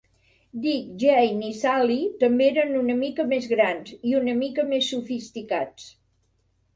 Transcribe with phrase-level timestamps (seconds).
[0.61, 5.87] Dick, Jane i Sally també eren una mica més grans i una mica més sofisticats.